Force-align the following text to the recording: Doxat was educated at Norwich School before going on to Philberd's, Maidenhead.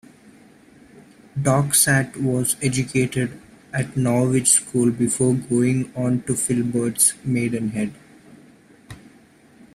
Doxat 1.39 2.15
was 2.17 2.55
educated 2.59 3.39
at 3.71 3.95
Norwich 3.95 4.47
School 4.47 4.89
before 4.89 5.35
going 5.35 5.93
on 5.95 6.23
to 6.23 6.33
Philberd's, 6.33 7.13
Maidenhead. 7.23 7.93